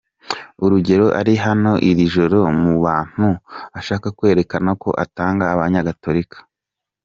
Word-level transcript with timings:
Urugero 0.63 1.07
ari 1.19 1.33
hano 1.45 1.71
iri 1.89 2.05
joro, 2.13 2.39
mu 2.63 2.73
bantu 2.85 3.27
ashaka 3.79 4.07
kwerekana 4.17 4.69
ko 4.81 4.89
atanga 5.03 5.43
abanyagatolika. 5.53 6.37